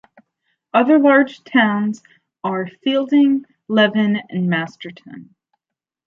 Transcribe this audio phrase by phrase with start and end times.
[0.73, 2.01] Other large towns
[2.43, 5.35] are Feilding, Levin and Masterton.